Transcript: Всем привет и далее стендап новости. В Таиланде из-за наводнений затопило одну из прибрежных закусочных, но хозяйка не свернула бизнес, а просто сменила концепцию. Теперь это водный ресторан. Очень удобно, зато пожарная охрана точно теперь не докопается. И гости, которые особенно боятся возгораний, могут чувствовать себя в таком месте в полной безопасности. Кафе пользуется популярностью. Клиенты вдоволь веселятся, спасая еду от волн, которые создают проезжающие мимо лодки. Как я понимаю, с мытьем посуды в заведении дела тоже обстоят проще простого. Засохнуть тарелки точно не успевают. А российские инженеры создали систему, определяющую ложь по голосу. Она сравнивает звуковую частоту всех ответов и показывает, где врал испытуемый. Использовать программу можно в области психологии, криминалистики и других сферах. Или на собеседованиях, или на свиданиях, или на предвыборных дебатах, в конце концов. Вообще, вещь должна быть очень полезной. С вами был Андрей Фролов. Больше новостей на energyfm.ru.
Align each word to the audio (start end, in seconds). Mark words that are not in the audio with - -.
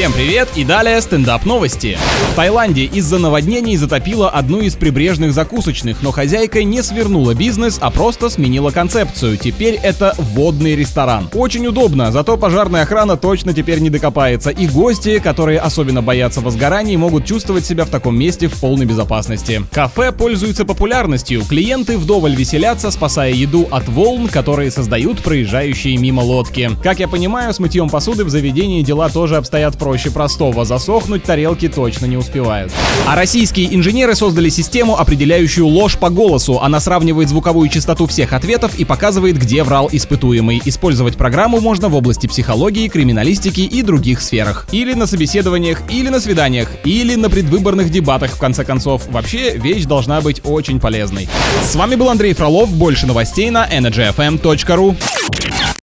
Всем 0.00 0.14
привет 0.14 0.48
и 0.56 0.64
далее 0.64 0.98
стендап 1.02 1.44
новости. 1.44 1.98
В 2.32 2.34
Таиланде 2.34 2.84
из-за 2.84 3.18
наводнений 3.18 3.76
затопило 3.76 4.30
одну 4.30 4.62
из 4.62 4.74
прибрежных 4.74 5.34
закусочных, 5.34 5.98
но 6.00 6.10
хозяйка 6.10 6.64
не 6.64 6.82
свернула 6.82 7.34
бизнес, 7.34 7.76
а 7.82 7.90
просто 7.90 8.30
сменила 8.30 8.70
концепцию. 8.70 9.36
Теперь 9.36 9.74
это 9.74 10.14
водный 10.16 10.74
ресторан. 10.74 11.28
Очень 11.34 11.66
удобно, 11.66 12.12
зато 12.12 12.38
пожарная 12.38 12.84
охрана 12.84 13.18
точно 13.18 13.52
теперь 13.52 13.80
не 13.80 13.90
докопается. 13.90 14.48
И 14.48 14.66
гости, 14.68 15.18
которые 15.18 15.60
особенно 15.60 16.00
боятся 16.00 16.40
возгораний, 16.40 16.96
могут 16.96 17.26
чувствовать 17.26 17.66
себя 17.66 17.84
в 17.84 17.90
таком 17.90 18.18
месте 18.18 18.48
в 18.48 18.54
полной 18.58 18.86
безопасности. 18.86 19.66
Кафе 19.70 20.12
пользуется 20.12 20.64
популярностью. 20.64 21.44
Клиенты 21.44 21.98
вдоволь 21.98 22.34
веселятся, 22.34 22.90
спасая 22.90 23.32
еду 23.32 23.68
от 23.70 23.86
волн, 23.90 24.28
которые 24.28 24.70
создают 24.70 25.22
проезжающие 25.22 25.98
мимо 25.98 26.22
лодки. 26.22 26.70
Как 26.82 27.00
я 27.00 27.06
понимаю, 27.06 27.52
с 27.52 27.58
мытьем 27.58 27.90
посуды 27.90 28.24
в 28.24 28.30
заведении 28.30 28.80
дела 28.80 29.10
тоже 29.10 29.36
обстоят 29.36 29.76
проще 29.90 30.12
простого. 30.12 30.64
Засохнуть 30.64 31.24
тарелки 31.24 31.68
точно 31.68 32.06
не 32.06 32.16
успевают. 32.16 32.70
А 33.08 33.16
российские 33.16 33.74
инженеры 33.74 34.14
создали 34.14 34.48
систему, 34.48 34.96
определяющую 34.96 35.66
ложь 35.66 35.96
по 35.96 36.10
голосу. 36.10 36.60
Она 36.60 36.78
сравнивает 36.78 37.28
звуковую 37.28 37.68
частоту 37.68 38.06
всех 38.06 38.32
ответов 38.32 38.78
и 38.78 38.84
показывает, 38.84 39.36
где 39.36 39.64
врал 39.64 39.88
испытуемый. 39.90 40.62
Использовать 40.64 41.16
программу 41.16 41.58
можно 41.58 41.88
в 41.88 41.96
области 41.96 42.28
психологии, 42.28 42.86
криминалистики 42.86 43.62
и 43.62 43.82
других 43.82 44.20
сферах. 44.20 44.68
Или 44.70 44.94
на 44.94 45.08
собеседованиях, 45.08 45.82
или 45.90 46.08
на 46.08 46.20
свиданиях, 46.20 46.68
или 46.84 47.16
на 47.16 47.28
предвыборных 47.28 47.90
дебатах, 47.90 48.30
в 48.30 48.38
конце 48.38 48.64
концов. 48.64 49.08
Вообще, 49.10 49.56
вещь 49.56 49.86
должна 49.86 50.20
быть 50.20 50.40
очень 50.44 50.78
полезной. 50.78 51.28
С 51.64 51.74
вами 51.74 51.96
был 51.96 52.08
Андрей 52.10 52.34
Фролов. 52.34 52.70
Больше 52.70 53.08
новостей 53.08 53.50
на 53.50 53.68
energyfm.ru. 53.68 55.49